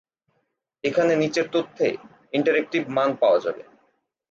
এখানে 0.83 1.13
নিচের 1.15 1.47
তথ্যে 1.51 1.87
ইন্টারেক্টিভ 2.33 2.81
মান 2.89 3.09
পাওয়া 3.21 3.39
যাবে। 3.39 3.63